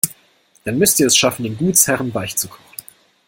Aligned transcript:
Dann 0.63 0.79
müsst 0.79 0.99
ihr 0.99 1.05
es 1.05 1.15
schaffen, 1.15 1.43
den 1.43 1.57
Gutsherren 1.59 2.11
weichzukochen. 2.15 2.65